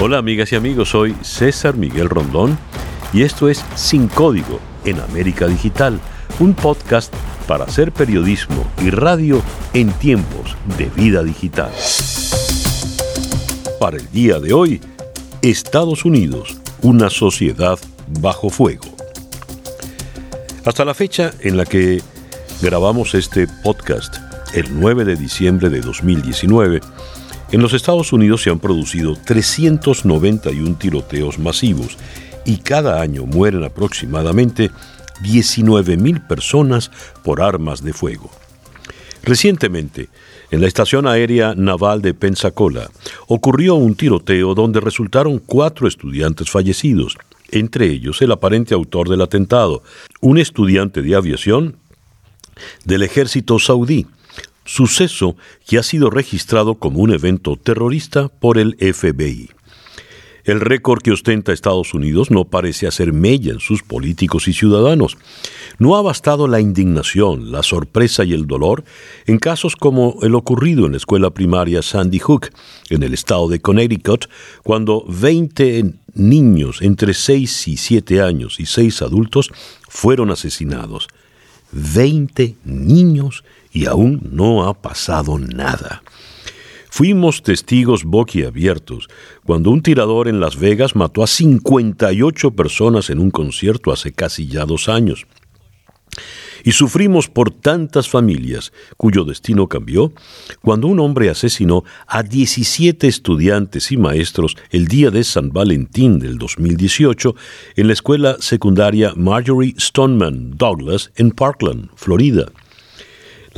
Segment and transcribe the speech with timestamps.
[0.00, 2.56] Hola amigas y amigos, soy César Miguel Rondón
[3.12, 5.98] y esto es Sin Código en América Digital,
[6.38, 7.12] un podcast
[7.48, 9.42] para hacer periodismo y radio
[9.74, 11.72] en tiempos de vida digital.
[13.80, 14.80] Para el día de hoy,
[15.42, 17.80] Estados Unidos, una sociedad
[18.20, 18.86] bajo fuego.
[20.64, 22.02] Hasta la fecha en la que
[22.62, 24.14] grabamos este podcast,
[24.54, 26.82] el 9 de diciembre de 2019,
[27.50, 31.96] en los Estados Unidos se han producido 391 tiroteos masivos
[32.44, 34.70] y cada año mueren aproximadamente
[35.22, 36.90] 19.000 personas
[37.24, 38.30] por armas de fuego.
[39.22, 40.08] Recientemente,
[40.50, 42.90] en la estación aérea naval de Pensacola,
[43.26, 47.16] ocurrió un tiroteo donde resultaron cuatro estudiantes fallecidos,
[47.50, 49.82] entre ellos el aparente autor del atentado,
[50.20, 51.76] un estudiante de aviación
[52.84, 54.06] del ejército saudí,
[54.68, 55.36] suceso
[55.66, 59.48] que ha sido registrado como un evento terrorista por el FBI.
[60.44, 65.16] El récord que ostenta Estados Unidos no parece hacer mella en sus políticos y ciudadanos.
[65.78, 68.84] No ha bastado la indignación, la sorpresa y el dolor
[69.26, 72.48] en casos como el ocurrido en la escuela primaria Sandy Hook,
[72.88, 74.26] en el estado de Connecticut,
[74.62, 79.50] cuando 20 niños entre 6 y 7 años y 6 adultos
[79.88, 81.08] fueron asesinados.
[81.72, 86.02] 20 niños y aún no ha pasado nada.
[86.90, 89.08] Fuimos testigos boquiabiertos
[89.44, 94.46] cuando un tirador en Las Vegas mató a 58 personas en un concierto hace casi
[94.48, 95.26] ya dos años.
[96.64, 100.12] Y sufrimos por tantas familias cuyo destino cambió
[100.60, 106.36] cuando un hombre asesinó a 17 estudiantes y maestros el día de San Valentín del
[106.38, 107.36] 2018
[107.76, 112.46] en la escuela secundaria Marjorie Stoneman Douglas en Parkland, Florida.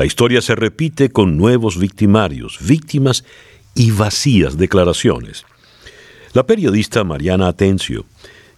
[0.01, 3.23] La historia se repite con nuevos victimarios, víctimas
[3.75, 5.45] y vacías declaraciones.
[6.33, 8.07] La periodista Mariana Atencio,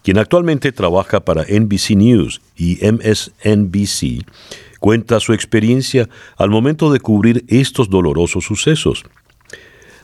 [0.03, 4.25] quien actualmente trabaja para NBC News y MSNBC,
[4.79, 9.03] cuenta su experiencia al momento de cubrir estos dolorosos sucesos.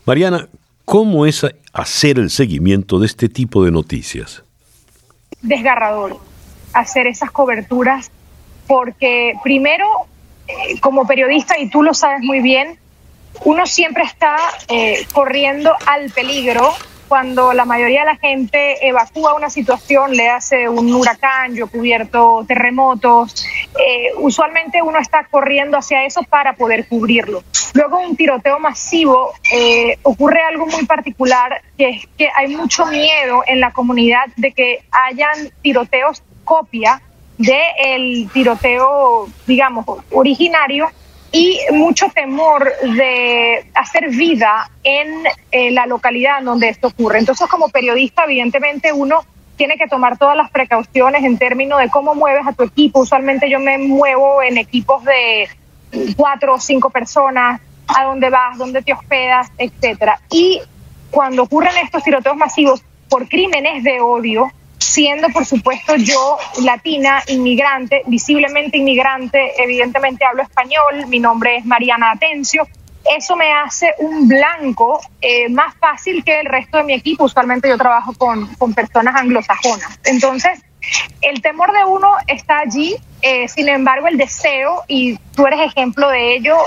[0.03, 0.49] Mariana,
[0.83, 4.43] ¿cómo es hacer el seguimiento de este tipo de noticias?
[5.41, 6.19] Desgarrador
[6.73, 8.11] hacer esas coberturas
[8.67, 9.85] porque primero
[10.81, 12.77] como periodista, y tú lo sabes muy bien,
[13.45, 14.37] uno siempre está
[14.67, 16.73] eh, corriendo al peligro
[17.09, 21.67] cuando la mayoría de la gente evacúa una situación, le hace un huracán, yo he
[21.67, 23.43] cubierto terremotos,
[23.83, 27.43] eh, usualmente uno está corriendo hacia eso para poder cubrirlo.
[27.73, 33.43] Luego un tiroteo masivo, eh, ocurre algo muy particular, que es que hay mucho miedo
[33.47, 37.01] en la comunidad de que hayan tiroteos copia
[37.39, 40.89] del tiroteo, digamos, originario
[41.31, 47.19] y mucho temor de hacer vida en eh, la localidad donde esto ocurre.
[47.19, 49.23] Entonces, como periodista, evidentemente uno
[49.55, 52.99] tiene que tomar todas las precauciones en términos de cómo mueves a tu equipo.
[52.99, 55.49] Usualmente yo me muevo en equipos de
[56.17, 60.19] cuatro o cinco personas, a dónde vas, dónde te hospedas, etcétera.
[60.29, 60.61] Y
[61.09, 64.51] cuando ocurren estos tiroteos masivos por crímenes de odio,
[64.89, 72.11] siendo por supuesto yo latina, inmigrante, visiblemente inmigrante, evidentemente hablo español, mi nombre es Mariana
[72.11, 72.67] Atencio,
[73.15, 77.69] eso me hace un blanco eh, más fácil que el resto de mi equipo, usualmente
[77.69, 79.99] yo trabajo con, con personas anglosajonas.
[80.05, 80.59] Entonces,
[81.21, 86.09] el temor de uno está allí, eh, sin embargo el deseo, y tú eres ejemplo
[86.09, 86.57] de ello,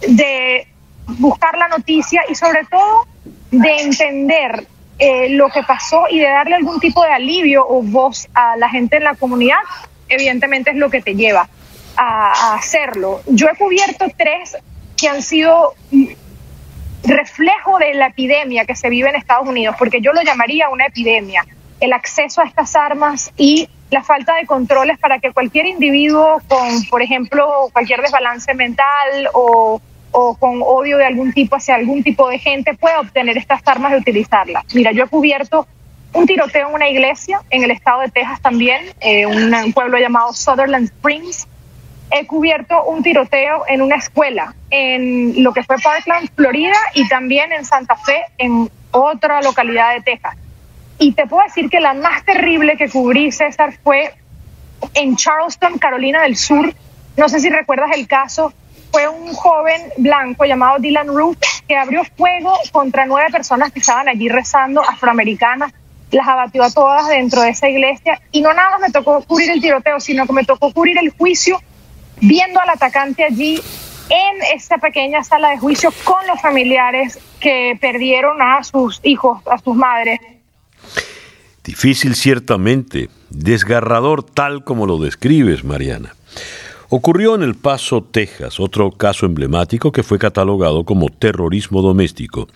[0.00, 0.66] de
[1.06, 3.06] buscar la noticia y sobre todo
[3.50, 4.66] de entender
[5.04, 8.68] eh, lo que pasó y de darle algún tipo de alivio o voz a la
[8.68, 9.58] gente en la comunidad,
[10.08, 11.48] evidentemente es lo que te lleva
[11.96, 13.20] a, hacerlo.
[13.26, 14.56] Yo he cubierto tres
[14.96, 15.74] que han sido
[17.02, 20.86] reflejo de la epidemia que se vive en Estados Unidos, porque yo lo llamaría una
[20.86, 21.44] epidemia,
[21.80, 26.84] el acceso a estas armas y la falta de controles para que cualquier individuo con,
[26.84, 29.82] por ejemplo, cualquier desbalance mental o
[30.12, 33.92] o con odio de algún tipo hacia algún tipo de gente pueda obtener estas armas
[33.92, 34.64] y utilizarlas.
[34.74, 35.66] Mira, yo he cubierto
[36.12, 40.32] un tiroteo en una iglesia en el estado de Texas también, eh, un, pueblo llamado
[40.32, 41.46] Sutherland Springs.
[42.10, 47.52] He cubierto un tiroteo en una escuela en lo que fue Parkland, Florida, y también
[47.52, 50.36] en Santa Fe, en otra localidad de Texas.
[50.98, 54.12] Y te puedo decir que la más terrible que cubrí, César, fue
[54.92, 56.74] en Charleston, Carolina del Sur.
[57.16, 58.52] No sé si recuerdas el caso
[58.92, 61.36] fue un joven blanco llamado Dylan Roof
[61.66, 65.72] que abrió fuego contra nueve personas que estaban allí rezando, afroamericanas,
[66.10, 69.50] las abatió a todas dentro de esa iglesia y no nada más me tocó cubrir
[69.50, 71.58] el tiroteo, sino que me tocó cubrir el juicio
[72.20, 73.60] viendo al atacante allí
[74.10, 79.56] en esta pequeña sala de juicio con los familiares que perdieron a sus hijos, a
[79.56, 80.20] sus madres
[81.64, 86.14] Difícil ciertamente, desgarrador tal como lo describes, Mariana.
[86.94, 92.48] Ocurrió en El Paso, Texas, otro caso emblemático que fue catalogado como terrorismo doméstico,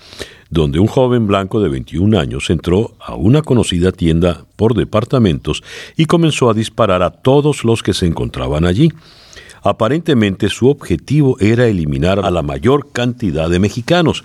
[0.51, 5.63] donde un joven blanco de 21 años entró a una conocida tienda por departamentos
[5.97, 8.93] y comenzó a disparar a todos los que se encontraban allí.
[9.63, 14.23] Aparentemente su objetivo era eliminar a la mayor cantidad de mexicanos.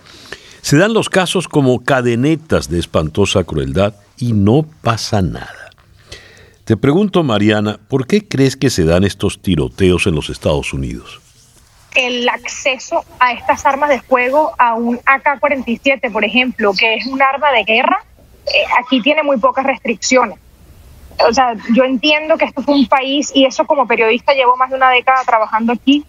[0.61, 5.60] Se dan los casos como cadenetas de espantosa crueldad y no pasa nada.
[6.71, 11.19] Te pregunto, Mariana, ¿por qué crees que se dan estos tiroteos en los Estados Unidos?
[11.95, 17.21] El acceso a estas armas de fuego, a un AK-47, por ejemplo, que es un
[17.21, 17.97] arma de guerra,
[18.45, 20.39] eh, aquí tiene muy pocas restricciones.
[21.27, 24.69] O sea, yo entiendo que esto es un país, y eso como periodista llevo más
[24.69, 26.05] de una década trabajando aquí,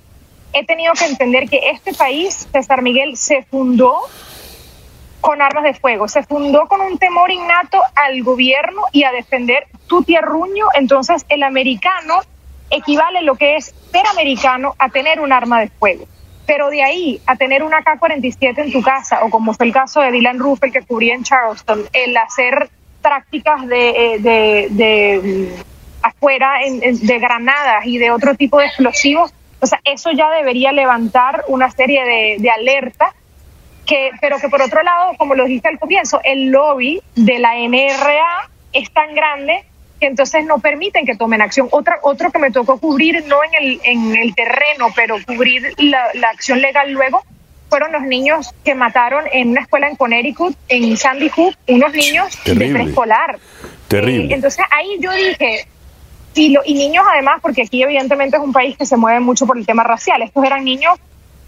[0.53, 3.97] he tenido que entender que este país, César Miguel, se fundó
[5.23, 6.09] con armas de fuego.
[6.09, 10.67] Se fundó con un temor innato al gobierno y a defender tu tierruño.
[10.75, 12.21] Entonces, el americano
[12.69, 16.07] equivale lo que es ser americano a tener un arma de fuego.
[16.45, 20.01] Pero de ahí a tener una K-47 en tu casa, o como fue el caso
[20.01, 22.69] de Dylan Ruffel que cubría en Charleston, el hacer
[23.01, 25.63] prácticas de, eh, de, mm,
[26.03, 31.45] afuera de granadas y de otro tipo de explosivos, o sea, eso ya debería levantar
[31.47, 33.15] una serie de, de alertas
[33.87, 37.55] que, pero que por otro lado, como lo dije al comienzo, el lobby de la
[37.57, 39.65] NRA es tan grande
[40.01, 41.69] que entonces no permiten que tomen acción.
[41.71, 46.09] Otra, otro que me tocó cubrir, no en el, en el terreno, pero cubrir la,
[46.15, 47.23] la acción legal luego,
[47.73, 52.39] fueron los niños que mataron en una escuela en Connecticut, en Sandy Hook, unos niños
[52.45, 53.39] de preescolar.
[53.89, 54.31] Terrible.
[54.31, 55.67] Eh, entonces ahí yo dije,
[56.35, 59.47] y, lo, y niños además, porque aquí evidentemente es un país que se mueve mucho
[59.47, 60.99] por el tema racial, estos eran niños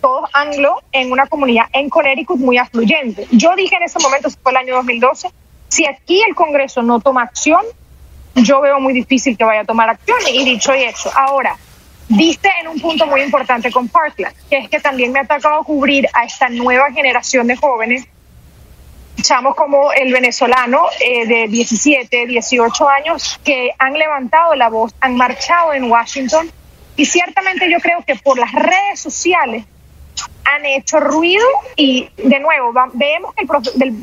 [0.04, 3.26] todos anglo en una comunidad en Connecticut muy afluyente.
[3.30, 5.30] Yo dije en ese momento, fue el año 2012,
[5.68, 7.62] si aquí el Congreso no toma acción,
[8.34, 11.10] yo veo muy difícil que vaya a tomar acción y dicho y hecho.
[11.16, 11.56] Ahora,
[12.10, 15.64] viste en un punto muy importante con Parkland, que es que también me ha tocado
[15.64, 18.06] cubrir a esta nueva generación de jóvenes,
[19.22, 25.16] chamos como el venezolano eh, de 17, 18 años, que han levantado la voz, han
[25.16, 26.52] marchado en Washington
[26.94, 29.64] y ciertamente yo creo que por las redes sociales
[30.44, 31.44] han hecho ruido
[31.76, 33.46] y de nuevo vemos que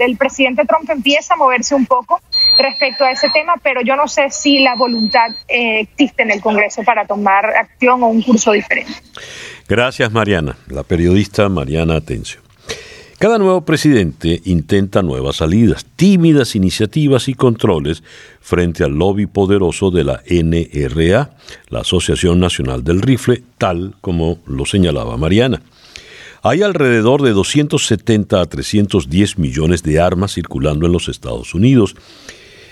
[0.03, 2.21] el, presidente Trump empieza a moverse un poco
[2.57, 6.41] respecto a ese tema, pero yo no sé si la voluntad eh, existe en el
[6.41, 8.93] Congreso para tomar acción o un curso diferente.
[9.67, 12.41] Gracias Mariana, la periodista Mariana Atencio.
[13.21, 18.01] Cada nuevo presidente intenta nuevas salidas, tímidas iniciativas y controles
[18.39, 21.29] frente al lobby poderoso de la NRA,
[21.69, 25.61] la Asociación Nacional del Rifle, tal como lo señalaba Mariana.
[26.43, 31.95] Hay alrededor de 270 a 310 millones de armas circulando en los Estados Unidos.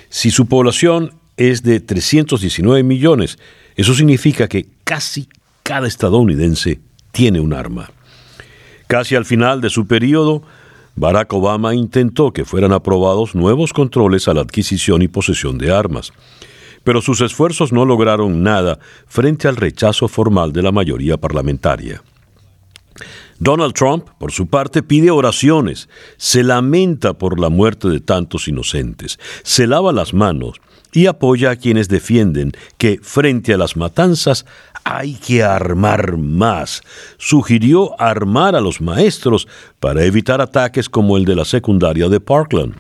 [0.10, 3.38] Si su población es de 319 millones,
[3.76, 5.30] eso significa que casi
[5.62, 6.80] cada estadounidense
[7.12, 7.92] tiene un arma.
[8.88, 10.42] Casi al final de su periodo,
[10.96, 16.12] Barack Obama intentó que fueran aprobados nuevos controles a la adquisición y posesión de armas,
[16.84, 22.02] pero sus esfuerzos no lograron nada frente al rechazo formal de la mayoría parlamentaria.
[23.40, 25.88] Donald Trump, por su parte, pide oraciones,
[26.18, 30.60] se lamenta por la muerte de tantos inocentes, se lava las manos
[30.92, 34.46] y apoya a quienes defienden que frente a las matanzas
[34.84, 36.82] hay que armar más.
[37.18, 39.48] Sugirió armar a los maestros
[39.80, 42.76] para evitar ataques como el de la secundaria de Parkland.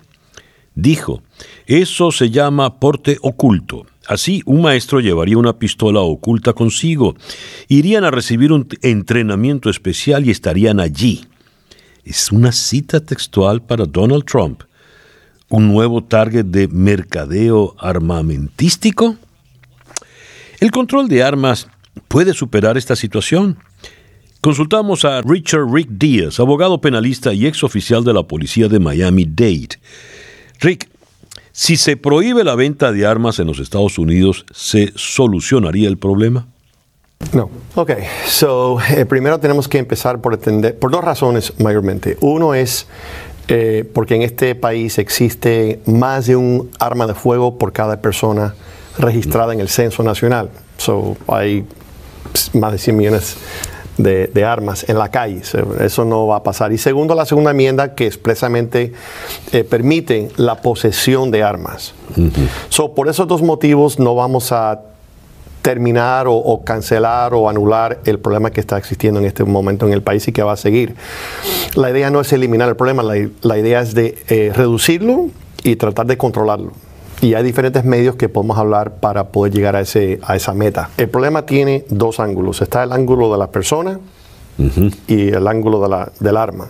[0.75, 1.21] Dijo,
[1.67, 3.85] eso se llama porte oculto.
[4.09, 7.15] Así, un maestro llevaría una pistola oculta consigo.
[7.67, 11.25] Irían a recibir un entrenamiento especial y estarían allí.
[12.03, 14.63] Es una cita textual para Donald Trump.
[15.47, 19.15] ¿Un nuevo target de mercadeo armamentístico?
[20.59, 21.67] El control de armas
[22.07, 23.59] puede superar esta situación.
[24.41, 29.79] Consultamos a Richard Rick Díaz, abogado penalista y ex oficial de la policía de Miami-Dade.
[30.61, 30.89] Rick,
[31.59, 36.47] si se prohíbe la venta de armas en los Estados Unidos, ¿se solucionaría el problema?
[37.33, 37.49] No.
[37.75, 37.91] Ok,
[38.25, 42.17] so eh, primero tenemos que empezar por entender, por dos razones mayormente.
[42.21, 42.87] Uno es
[43.49, 48.55] eh, porque en este país existe más de un arma de fuego por cada persona
[48.97, 50.51] registrada en el censo nacional.
[50.77, 51.65] So hay
[52.53, 53.35] más de 100 millones
[53.99, 55.41] de, armas en la calle.
[55.79, 56.71] Eso no va a pasar.
[56.71, 58.93] Y segundo, la segunda enmienda que expresamente
[59.51, 61.93] eh, permite la posesión de armas.
[62.69, 64.81] so, por esos dos motivos no vamos a
[65.61, 70.01] terminar o, cancelar o anular el problema que está existiendo en este momento en el
[70.01, 70.95] país y que va a seguir.
[71.75, 75.27] La idea no es eliminar el problema, la, idea es de eh, reducirlo
[75.63, 76.71] y tratar de controlarlo.
[77.21, 80.89] Y hay diferentes medios que podemos hablar para poder llegar a, ese, a esa meta.
[80.97, 82.61] El problema tiene dos ángulos.
[82.61, 83.99] Está el ángulo de la persona
[85.07, 86.67] y el ángulo de la, del arma.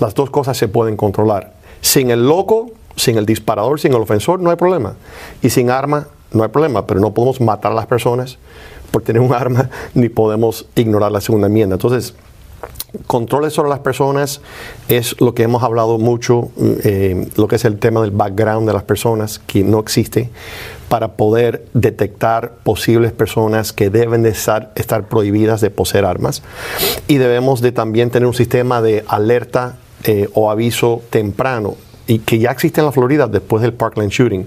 [0.00, 1.54] Las dos cosas se pueden controlar.
[1.80, 4.94] Sin el loco, sin el disparador, sin el ofensor, no hay problema.
[5.42, 6.86] Y sin arma, no hay problema.
[6.86, 8.38] Pero no podemos matar a las personas
[8.90, 11.76] por tener un arma, ni podemos ignorar la segunda enmienda.
[11.76, 12.14] Entonces,
[13.06, 14.40] controles sobre las personas
[14.88, 16.50] es lo que hemos hablado mucho,
[16.84, 20.30] eh, lo que es el tema del background de las personas, que no existe,
[20.88, 26.42] para poder detectar posibles personas que deben de estar, estar prohibidas de poseer armas.
[27.08, 32.38] Y debemos de también tener un sistema de alerta eh, o aviso temprano, y que
[32.38, 34.46] ya existe en la Florida después del Parkland Shooting,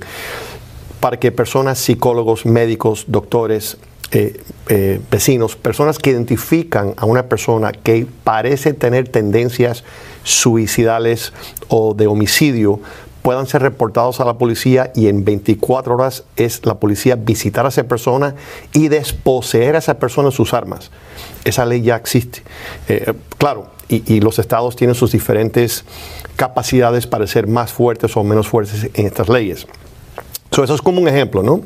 [1.00, 3.77] para que personas, psicólogos, médicos, doctores,
[4.12, 9.84] eh, eh, vecinos, personas que identifican a una persona que parece tener tendencias
[10.24, 11.34] suicidales
[11.68, 12.80] o de homicidio,
[13.22, 17.70] puedan ser reportados a la policía y en 24 horas es la policía visitar a
[17.70, 18.36] esa persona
[18.72, 20.92] y desposeer a esa persona sus armas.
[21.44, 22.44] Esa ley ya existe.
[22.88, 25.84] Eh, claro, y, los estados tienen sus diferentes
[26.38, 29.68] capacidades para ser más fuertes o menos fuertes en estas leyes.
[30.52, 31.62] eso es como un ejemplo, ¿no?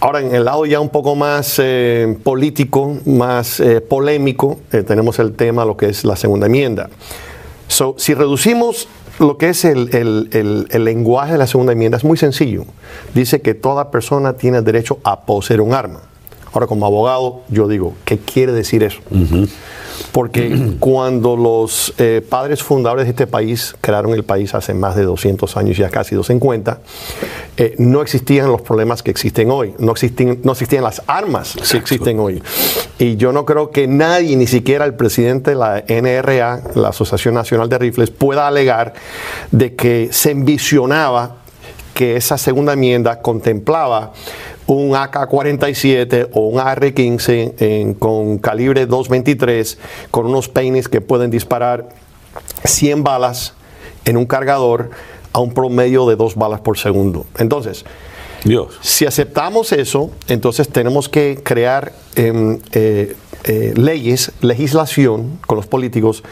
[0.00, 5.18] Ahora, en el lado ya un poco más eh, político, más eh, polémico, eh, tenemos
[5.18, 6.88] el tema, lo que es la segunda enmienda.
[7.96, 8.88] si reducimos
[9.18, 9.90] lo que es el,
[10.32, 12.64] el, lenguaje de la segunda enmienda, es muy sencillo.
[13.14, 16.00] Dice que toda persona tiene derecho a poseer un arma.
[16.54, 19.02] Ahora, como abogado, yo digo, ¿qué quiere decir eso?
[20.12, 25.04] Porque cuando los eh, padres fundadores de este país crearon el país hace más de
[25.04, 26.80] 200 años, ya casi 250,
[27.56, 31.76] eh, no existían los problemas que existen hoy, no, existían, no existían las armas que
[31.76, 32.42] existen hoy.
[32.98, 37.34] Y yo no creo que nadie, ni siquiera el presidente de la NRA, la Asociación
[37.34, 38.94] Nacional de Rifles, pueda alegar
[39.50, 41.39] de que se envisionaba
[42.00, 44.14] que esa segunda enmienda contemplaba
[44.66, 49.76] un AK-47 o un AR-15 con calibre 223
[50.10, 51.90] con unos peines que pueden disparar
[52.64, 53.52] 100 balas
[54.06, 54.88] en un cargador
[55.34, 57.26] a un promedio de dos balas por segundo.
[57.36, 57.84] Entonces,
[58.44, 58.78] Dios.
[58.80, 63.14] si aceptamos eso, entonces tenemos que crear em, eh,
[63.44, 66.22] eh, leyes, legislación con los políticos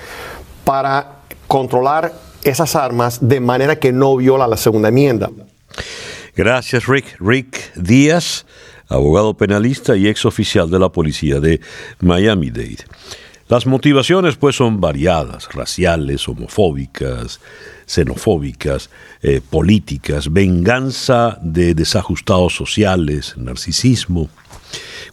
[0.65, 5.29] para controlar esas armas de manera que no viola la segunda enmienda.
[6.39, 7.17] Gracias, Rick.
[7.19, 8.47] Rick Díaz,
[8.87, 11.61] abogado penalista y ex oficial de la policía de
[11.99, 12.85] Miami-Dade.
[13.49, 17.41] Las motivaciones pues son variadas, raciales, homofóbicas,
[17.87, 18.89] xenofóbicas,
[19.21, 24.31] eh, políticas, venganza de desajustados sociales, narcisismo.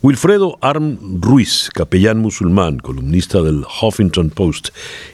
[0.01, 4.69] Wilfredo Arm Ruiz, capellán musulmán, columnista del Huffington Post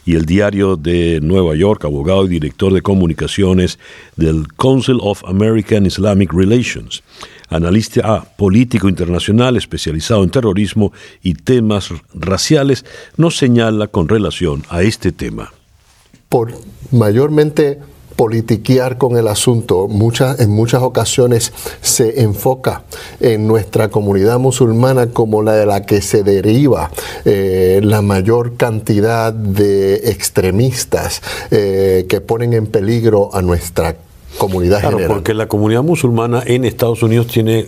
[0.05, 3.79] y el diario de Nueva York, abogado y director de comunicaciones
[4.15, 7.03] del Council of American Islamic Relations,
[7.49, 12.85] analista político internacional especializado en terrorismo y temas raciales,
[13.17, 15.53] nos señala con relación a este tema.
[16.27, 16.53] Por
[16.91, 17.79] mayormente
[18.21, 19.87] politiquear con el asunto.
[19.87, 21.51] Muchas, en muchas ocasiones
[21.81, 22.83] se enfoca
[23.19, 26.91] en nuestra comunidad musulmana como la de la que se deriva
[27.25, 33.95] eh, la mayor cantidad de extremistas eh, que ponen en peligro a nuestra
[34.37, 37.65] comunidad claro, porque la comunidad musulmana en Estados Unidos tiene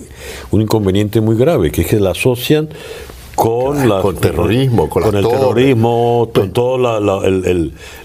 [0.52, 2.70] un inconveniente muy grave, que es que la asocian
[3.34, 7.20] con, la, con terrorismo, con, el terrorismo, con toda la,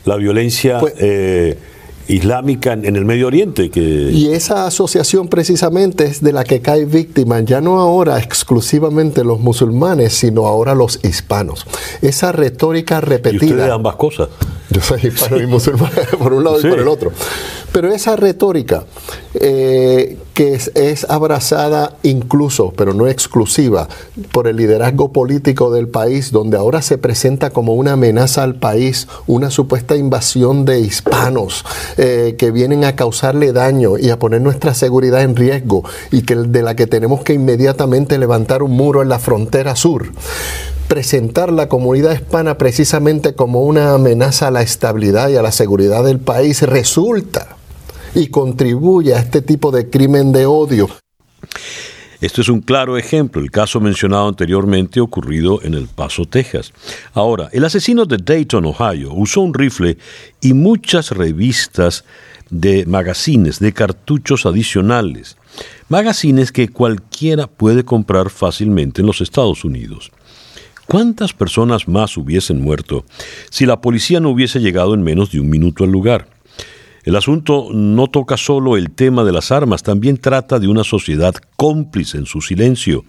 [0.07, 0.79] la, violencia.
[0.81, 1.59] Pues eh,
[2.09, 3.71] islámica en, el Medio Oriente.
[3.71, 3.81] Que...
[3.81, 9.41] Y esa asociación precisamente es de la que cae víctima, ya no ahora exclusivamente los
[9.41, 11.67] musulmanes, sino ahora los hispanos.
[12.03, 13.69] Esa retórica repetida.
[13.69, 14.29] ¿Y ambas cosas?
[14.79, 17.11] Yo soy hispano y musulmán por un lado y por el otro.
[17.73, 18.85] Pero esa retórica
[19.35, 23.89] eh, que es, abrazada incluso, pero no exclusiva,
[24.31, 29.09] por el liderazgo político del país, donde ahora se presenta como una amenaza al país,
[29.27, 31.65] una supuesta invasión de hispanos
[31.97, 35.83] eh, que vienen a causarle daño y a poner nuestra seguridad en riesgo
[36.13, 40.13] y que de la que tenemos que inmediatamente levantar un muro en la frontera sur
[40.89, 46.03] presentar la comunidad hispana precisamente como una amenaza a la estabilidad y a la seguridad
[46.03, 47.57] del país resulta
[48.15, 50.89] y contribuye a este tipo de crimen de odio.
[52.21, 56.73] Esto es un claro ejemplo, el caso mencionado anteriormente ocurrido en El Paso, Texas.
[57.13, 59.99] Ahora, el asesino de Dayton, Ohio, usó un rifle
[60.41, 62.05] y muchas revistas
[62.51, 65.37] de magazines, de cartuchos adicionales,
[65.89, 70.11] magazines que cualquiera puede comprar fácilmente en los Estados Unidos.
[70.91, 73.05] ¿Cuántas personas más hubiesen muerto
[73.51, 76.29] si la policía no hubiese llegado en menos de un minuto al lugar?
[77.05, 81.35] El asunto no toca solo el tema de las armas, también trata de una sociedad
[81.57, 83.05] cómplice en su silencio,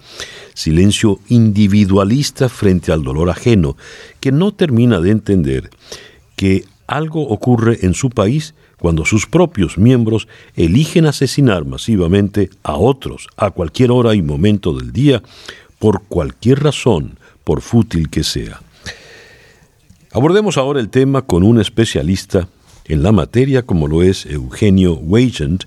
[0.52, 3.78] silencio individualista frente al dolor ajeno,
[4.20, 5.70] que no termina de entender
[6.36, 13.26] que algo ocurre en su país cuando sus propios miembros eligen asesinar masivamente a otros
[13.38, 15.22] a cualquier hora y momento del día,
[15.78, 18.60] por cualquier razón, por fútil que sea.
[20.12, 22.48] Abordemos ahora el tema con un especialista
[22.86, 25.66] en la materia como lo es Eugenio Weigand,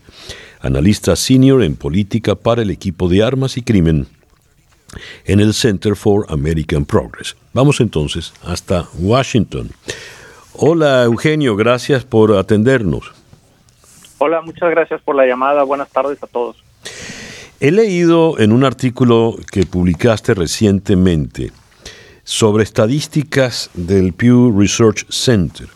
[0.60, 4.08] analista senior en política para el equipo de armas y crimen
[5.26, 7.36] en el Center for American Progress.
[7.54, 9.72] Vamos entonces hasta Washington.
[10.54, 13.12] Hola Eugenio, gracias por atendernos.
[14.18, 15.64] Hola, muchas gracias por la llamada.
[15.64, 16.64] Buenas tardes a todos.
[17.60, 21.52] He leído en un artículo que publicaste recientemente
[22.24, 25.68] sobre estadísticas del Pew Research Center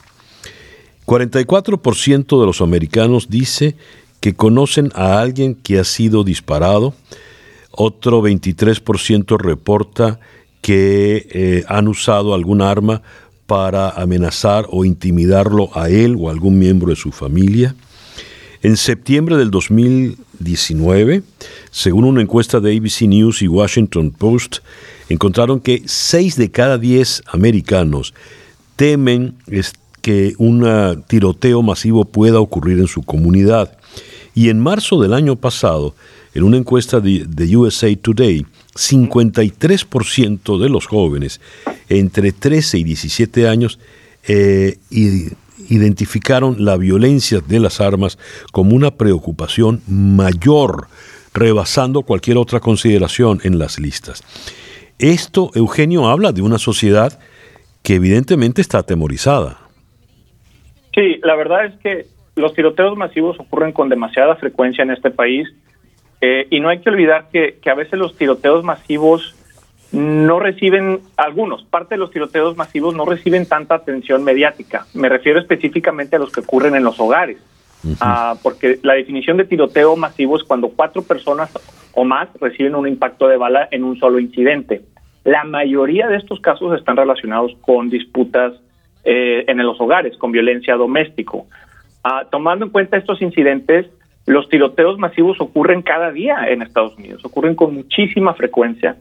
[1.08, 3.77] 44% de los americanos dice
[4.20, 6.94] que conocen a alguien que ha sido disparado,
[7.72, 10.20] otro 23% reporta
[10.62, 13.01] que eh, han usado algún arma
[13.46, 17.74] para amenazar o intimidarlo a él o a algún miembro de su familia.
[18.63, 21.21] En septiembre del 2019,
[21.71, 24.57] según una encuesta de ABC News y Washington Post,
[25.09, 28.13] encontraron que 6 de cada 10 americanos
[28.75, 29.35] temen
[30.01, 33.77] que un tiroteo masivo pueda ocurrir en su comunidad.
[34.33, 35.95] Y en marzo del año pasado,
[36.33, 38.45] en una encuesta de, USA Today,
[38.75, 41.41] 53% de los jóvenes
[41.89, 43.79] entre 13 y 17 años
[44.27, 44.77] eh,
[45.69, 48.17] identificaron la violencia de las armas
[48.51, 50.88] como una preocupación mayor,
[51.33, 54.24] rebasando cualquier otra consideración en las listas.
[55.00, 57.19] Esto, Eugenio, habla de una sociedad
[57.83, 59.57] que evidentemente está atemorizada.
[60.93, 65.48] Sí, la verdad es que los tiroteos masivos ocurren con demasiada frecuencia en este país
[66.22, 69.35] eh, y no hay que olvidar que, a veces los tiroteos masivos
[69.91, 74.85] no reciben, algunos, parte de los tiroteos masivos no reciben tanta atención mediática.
[74.93, 77.37] Me refiero específicamente a los que ocurren en los hogares,
[78.01, 81.51] ah, porque la definición de tiroteo masivo es cuando cuatro personas
[81.93, 84.81] o más reciben un impacto de bala en un solo incidente.
[85.23, 88.53] La mayoría de estos casos están relacionados con disputas
[89.03, 91.47] eh, en los hogares con violencia doméstico.
[92.03, 93.87] Ah, tomando en cuenta estos incidentes,
[94.25, 98.97] los tiroteos masivos ocurren cada día en Estados Unidos, ocurren con muchísima frecuencia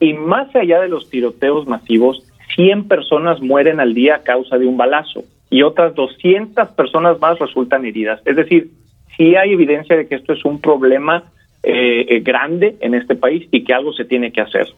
[0.00, 2.22] y más allá de los tiroteos masivos,
[2.54, 7.38] 100 personas mueren al día a causa de un balazo y otras 200 personas más
[7.38, 8.20] resultan heridas.
[8.24, 8.70] Es decir,
[9.16, 11.24] sí hay evidencia de que esto es un problema
[11.62, 14.68] eh, eh, grande en este país y que algo se tiene que hacer.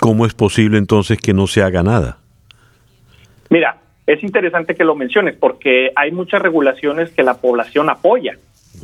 [0.00, 2.18] ¿Cómo es posible entonces que no se haga nada?
[3.50, 8.36] Mira, es interesante que lo menciones porque hay muchas regulaciones que la población apoya.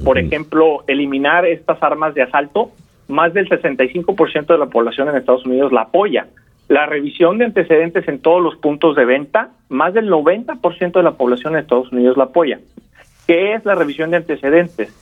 [0.05, 2.73] Por ejemplo, eliminar estas armas de asalto,
[3.09, 6.27] más del 65% de la población en Estados Unidos la apoya.
[6.69, 11.13] La revisión de antecedentes en todos los puntos de venta, más del 90% de la
[11.13, 12.59] población en Estados Unidos la apoya.
[13.27, 14.93] ¿Qué es la revisión de antecedentes?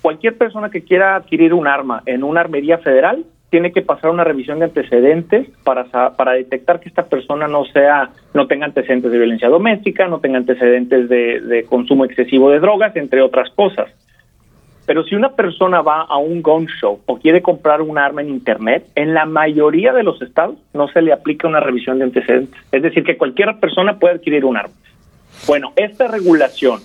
[0.00, 4.24] Cualquier persona que quiera adquirir un arma en una armería federal tiene que pasar una
[4.24, 5.84] revisión de antecedentes para,
[6.32, 11.08] detectar que esta persona no sea no tenga antecedentes de violencia doméstica, no tenga antecedentes
[11.08, 13.88] de, de, consumo excesivo de drogas, entre otras cosas.
[14.88, 18.30] Pero si una persona va a un gun show o quiere comprar un arma en
[18.30, 22.58] internet, en la mayoría de los estados no se le aplica una revisión de antecedentes.
[22.72, 24.72] Es decir, que cualquier persona puede adquirir un arma.
[25.46, 26.80] Bueno, esta regulación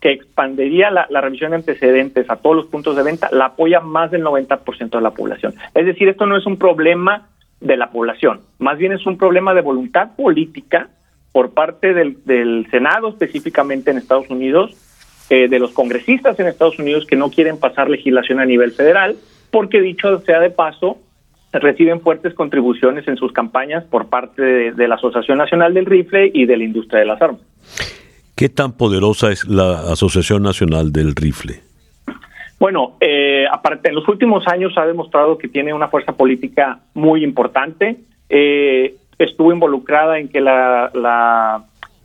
[0.00, 4.10] que expandería la, revisión de antecedentes a todos los puntos de venta, la apoya más
[4.10, 5.54] del 90% de la población.
[5.74, 7.28] Es decir, esto no es un problema
[7.60, 10.88] de la población, más bien es un problema de voluntad política
[11.32, 14.74] por parte del, Senado específicamente en Estados Unidos,
[15.30, 19.16] eh, de los congresistas en Estados Unidos que no quieren pasar legislación a nivel federal,
[19.50, 20.98] porque dicho sea de paso,
[21.52, 26.46] reciben fuertes contribuciones en sus campañas por parte de la Asociación Nacional del Rifle y
[26.46, 27.40] de la industria de las armas.
[28.34, 31.60] ¿Qué tan poderosa es la Asociación Nacional del Rifle?
[32.58, 37.24] Bueno, eh, aparte, en los últimos años ha demostrado que tiene una fuerza política muy
[37.24, 37.96] importante.
[38.28, 40.90] Eh, estuvo involucrada en que la,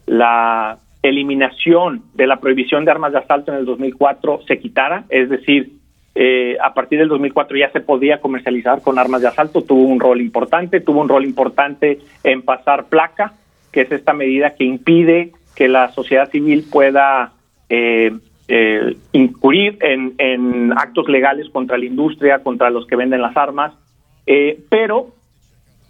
[0.07, 5.29] la, eliminación de la prohibición de armas de asalto en el 2004 se quitara, es
[5.29, 5.71] decir,
[6.15, 9.99] eh, a partir del 2004 ya se podía comercializar con armas de asalto, tuvo un
[9.99, 13.33] rol importante, tuvo un rol importante en pasar placa,
[13.71, 17.33] que es esta medida que impide que la sociedad civil pueda
[17.69, 18.11] eh,
[18.47, 23.73] eh, incurrir en, actos legales contra la industria, contra los que venden las armas,
[24.25, 25.09] eh, pero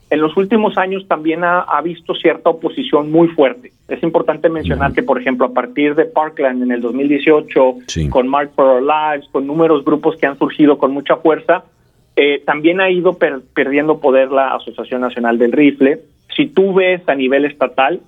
[0.10, 3.74] en los últimos años también ha, visto cierta oposición muy fuerte.
[3.88, 7.76] Es importante mencionar que, por ejemplo, a partir de Parkland en el 2018,
[8.10, 11.64] con Mark for Our Lives, con números grupos que han surgido con mucha fuerza,
[12.18, 13.18] eh, también ha ido
[13.54, 16.00] perdiendo poder la Asociación Nacional del Rifle.
[16.36, 18.02] Si tú ves a nivel estatal,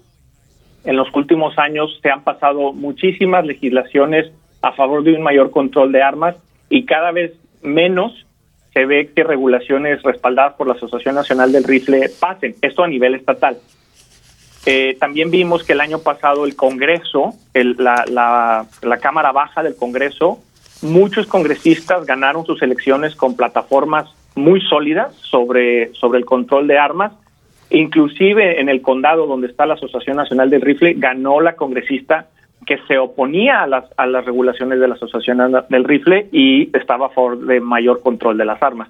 [0.83, 5.91] en los últimos años se han pasado muchísimas legislaciones a favor de un mayor control
[5.91, 6.35] de armas
[6.69, 8.25] y cada vez menos
[8.73, 12.55] se ve que regulaciones respaldadas por la Asociación Nacional del Rifle pasen.
[12.61, 13.57] Esto a nivel estatal.
[14.65, 20.39] Eh, también vimos que el año pasado el Congreso, la, la, Cámara Baja del Congreso,
[20.81, 27.13] muchos congresistas ganaron sus elecciones con plataformas muy sólidas sobre, sobre el control de armas.
[27.69, 32.27] Inclusive en el condado donde está la Asociación Nacional del Rifle, ganó la congresista
[32.65, 37.07] que se oponía a las, a las regulaciones de la Asociación del Rifle y estaba
[37.07, 38.89] a favor de mayor control de las armas.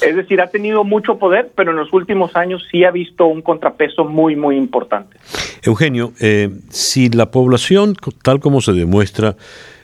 [0.00, 3.42] Es decir, ha tenido mucho poder, pero en los últimos años sí ha visto un
[3.42, 5.16] contrapeso muy, muy importante.
[5.62, 9.36] Eugenio, eh, si la población, tal como se demuestra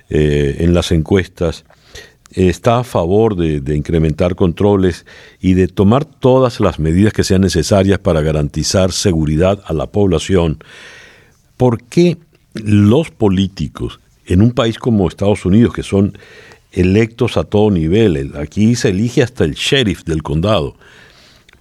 [0.09, 1.65] eh, en las encuestas,
[2.33, 5.07] está a favor de, de, incrementar controles
[5.41, 10.59] y de tomar todas las medidas que sean necesarias para garantizar seguridad a la población,
[11.57, 12.17] ¿por qué
[12.55, 16.19] los políticos en un país como Estados Unidos, que son
[16.77, 18.33] electos a todo nivel.
[18.37, 20.77] Aquí se elige hasta el sheriff del condado.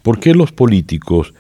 [0.04, 1.34] ¿Por qué los políticos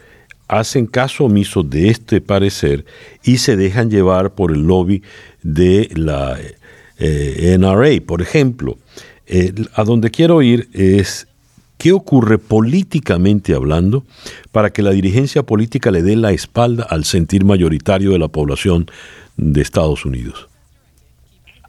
[0.47, 2.85] hacen caso omiso de este parecer
[3.23, 5.03] y se dejan llevar por el lobby
[5.43, 6.37] de la
[6.97, 8.01] eh, NRA?
[8.05, 8.77] Por ejemplo,
[9.27, 11.27] eh, a donde quiero ir es
[11.77, 14.05] qué ocurre políticamente hablando
[14.51, 18.89] para que la dirigencia política le dé la espalda al sentir mayoritario de la población
[19.35, 20.47] de Estados Unidos.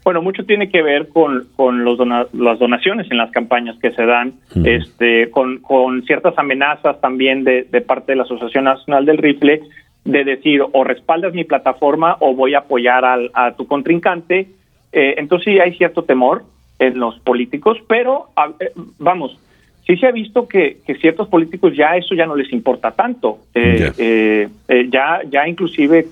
[0.07, 1.99] Bueno, mucho tiene que ver con, con los
[2.31, 7.63] las donaciones en las campañas que se dan, este, con, con, ciertas amenazas también de,
[7.69, 9.63] de, parte de la Asociación Nacional del Rifle,
[10.05, 14.47] de decir o respaldas mi plataforma o voy a apoyar al, a tu contrincante.
[14.93, 16.43] Eh, entonces sí hay cierto temor
[16.79, 18.27] en los políticos, pero
[18.61, 19.37] eh, vamos,
[19.85, 23.39] sí se ha visto que, que, ciertos políticos ya eso ya no les importa tanto.
[23.53, 24.47] Eh,
[24.89, 26.05] ya, ya inclusive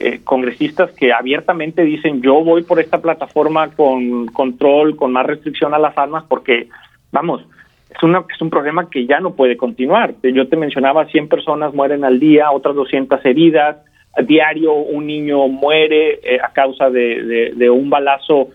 [0.00, 5.72] eh, congresistas que abiertamente dicen yo voy por esta plataforma con control, con más restricción
[5.72, 6.68] a las armas, porque,
[7.12, 7.46] vamos,
[7.90, 10.14] es, una, es un problema que ya no puede continuar.
[10.22, 13.76] Yo te mencionaba, 100 personas mueren al día, otras 200 heridas,
[14.16, 18.48] a diario un niño muere eh, a causa de, un balazo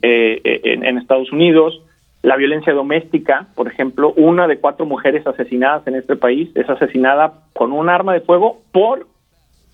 [0.00, 1.82] eh, en, en Estados Unidos.
[2.22, 7.34] La violencia doméstica, por ejemplo, una de cuatro mujeres asesinadas en este país es asesinada
[7.52, 9.06] con un arma de fuego por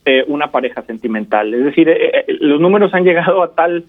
[0.05, 1.55] eh, una pareja sentimental.
[1.55, 3.85] Es decir, eh, eh, los números han llegado a tal,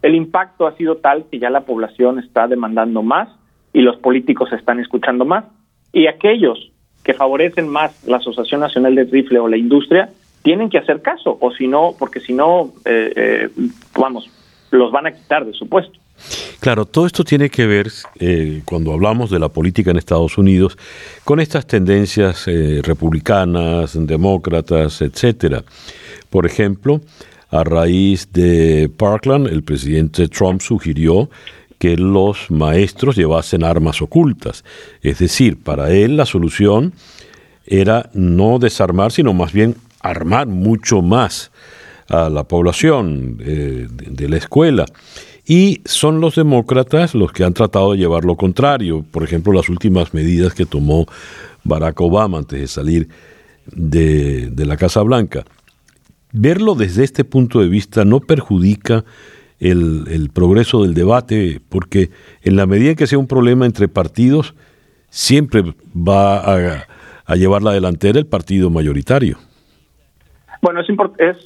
[0.00, 3.28] el impacto ha sido tal que ya la población está demandando más
[3.74, 5.44] y los políticos están escuchando más.
[5.92, 6.72] Y aquellos
[7.04, 10.08] que favorecen más la Asociación Nacional de Rifle o la industria
[10.42, 12.72] tienen que hacer caso, o si no, porque si no,
[13.98, 14.30] vamos,
[14.70, 15.98] los van a quitar de su puesto.
[16.60, 20.76] Claro, todo esto tiene que ver, eh, cuando hablamos de la política en Estados Unidos,
[21.24, 25.64] con estas tendencias eh, republicanas, demócratas, etcétera.
[26.30, 27.00] Por ejemplo,
[27.50, 31.30] a raíz de Parkland, el presidente Trump sugirió
[31.78, 34.64] que los maestros llevasen armas ocultas.
[35.00, 36.92] Es decir, para él la solución
[37.66, 41.50] era no desarmar, sino más bien armar mucho más
[42.08, 44.86] a la población eh, de la escuela.
[45.48, 49.02] Y son los demócratas los que han tratado de llevar lo contrario.
[49.10, 51.06] Por ejemplo, las últimas medidas que tomó
[51.64, 53.08] Barack Obama antes de salir
[53.72, 55.46] de, la Casa Blanca.
[56.32, 59.06] Verlo desde este punto de vista no perjudica
[59.58, 62.10] el, progreso del debate, porque
[62.42, 64.54] en la medida en que sea un problema entre partidos,
[65.08, 66.86] siempre va a,
[67.24, 69.38] a llevar la delantera el partido mayoritario.
[70.60, 71.36] Bueno, es, es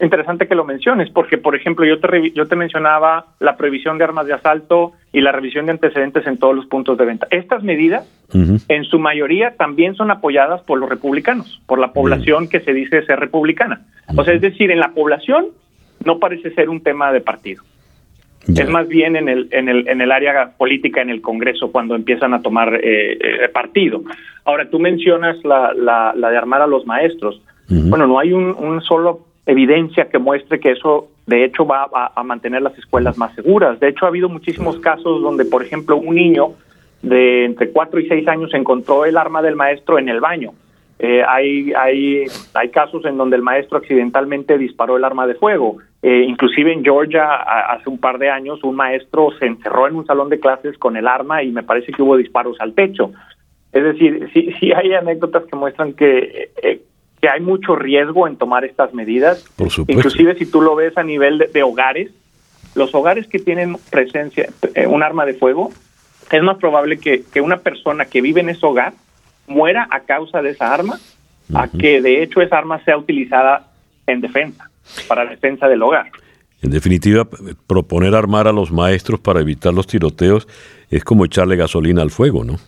[0.00, 4.04] interesante que lo menciones, porque, por ejemplo, yo te, yo te mencionaba la prohibición de
[4.04, 7.26] armas de asalto y la revisión de antecedentes en todos los puntos de venta.
[7.30, 12.60] Estas medidas, en su mayoría, también son apoyadas por los republicanos, por la población que
[12.60, 13.80] se dice ser republicana.
[14.16, 15.46] O sea, es decir, en la población
[16.04, 17.62] no parece ser un tema de partido.
[18.46, 21.94] Es más bien en el, en, el, en el área política, en el Congreso, cuando
[21.94, 24.02] empiezan a tomar eh, eh, partido.
[24.44, 27.42] Ahora, tú mencionas la, la, la de armar a los maestros.
[27.70, 32.62] Bueno, no hay un, solo evidencia que muestre que eso de hecho va a, mantener
[32.62, 33.78] las escuelas más seguras.
[33.78, 36.54] De hecho, ha habido muchísimos casos donde, por ejemplo, un niño
[37.02, 40.52] de entre 4 y 6 años encontró el arma del maestro en el baño.
[40.98, 45.78] Eh, hay, hay, hay casos en donde el maestro accidentalmente disparó el arma de fuego.
[46.02, 50.06] Eh, inclusive en Georgia, hace un par de años, un maestro se encerró en un
[50.06, 53.12] salón de clases con el arma y me parece que hubo disparos al techo.
[53.72, 56.82] Es decir, sí, sí hay anécdotas que muestran que eh,
[57.20, 59.44] que hay mucho riesgo en tomar estas medidas.
[59.56, 59.92] Por supuesto.
[59.92, 62.10] Inclusive si tú lo ves a nivel de, de hogares,
[62.74, 65.70] los hogares que tienen presencia, eh, un arma de fuego,
[66.30, 68.92] es más probable que, que, una persona que vive en ese hogar
[69.46, 71.62] muera a causa de esa arma, uh -huh.
[71.62, 73.66] a que de hecho esa arma sea utilizada
[74.06, 74.70] en defensa,
[75.08, 76.10] para defensa del hogar.
[76.62, 77.26] En definitiva,
[77.66, 80.46] proponer armar a los maestros para evitar los tiroteos
[80.90, 82.58] es como echarle gasolina al fuego, ¿no?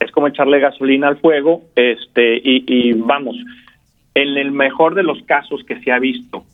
[0.00, 3.36] Es como echarle gasolina al fuego, este, y, y vamos,
[4.14, 6.44] en el mejor de los casos que se ha visto,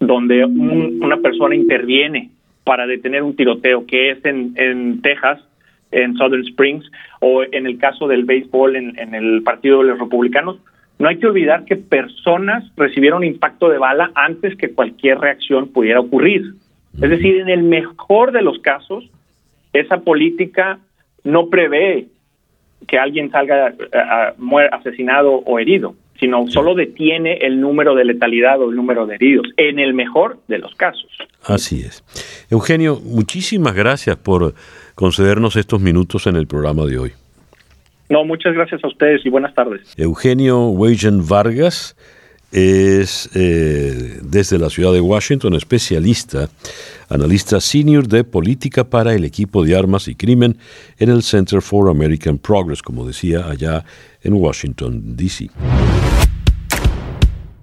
[0.00, 2.30] donde un, una persona interviene
[2.64, 5.40] para detener un tiroteo, que es en, en Texas,
[5.92, 9.98] en Southern Springs, o en el caso del béisbol en, en el Partido de los
[10.00, 10.58] Republicanos,
[10.98, 16.00] no hay que olvidar que personas recibieron impacto de bala antes que cualquier reacción pudiera
[16.00, 16.54] ocurrir.
[16.94, 19.08] Es decir, en el mejor de los casos,
[19.72, 20.78] esa política
[21.22, 22.06] no prevé
[22.86, 23.74] que alguien salga
[24.72, 29.46] asesinado o herido, sino solo detiene el número de letalidad o el número de heridos,
[29.56, 31.10] en el mejor de los casos.
[31.44, 32.04] Así es.
[32.50, 34.54] Eugenio, muchísimas gracias por
[34.94, 37.12] concedernos estos minutos en el programa de hoy.
[38.08, 39.92] No, muchas gracias a ustedes y buenas tardes.
[39.96, 41.96] Eugenio Weigen Vargas
[42.52, 46.48] es eh, desde la ciudad de Washington especialista,
[47.08, 50.56] analista senior de política para el equipo de armas y crimen
[50.98, 53.84] en el Center for American Progress, como decía allá
[54.22, 55.50] en Washington, D.C.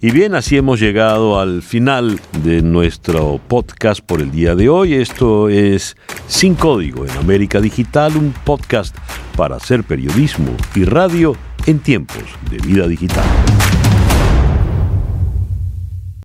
[0.04, 4.96] Y bien, así hemos llegado al final de nuestro podcast por el día de hoy.
[4.96, 5.96] Esto es
[6.28, 8.94] Sin Código en América Digital, un podcast
[9.38, 13.24] para hacer periodismo y radio en tiempos de vida digital.